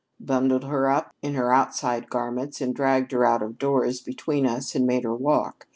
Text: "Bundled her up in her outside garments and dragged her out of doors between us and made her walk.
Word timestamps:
"Bundled 0.19 0.63
her 0.63 0.89
up 0.89 1.13
in 1.21 1.35
her 1.35 1.53
outside 1.53 2.09
garments 2.09 2.59
and 2.59 2.73
dragged 2.73 3.11
her 3.11 3.23
out 3.23 3.43
of 3.43 3.59
doors 3.59 4.01
between 4.01 4.47
us 4.47 4.73
and 4.73 4.87
made 4.87 5.03
her 5.03 5.13
walk. 5.15 5.67